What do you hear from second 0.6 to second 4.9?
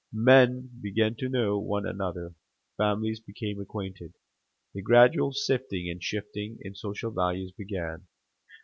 began to know one another, families became acquainted, the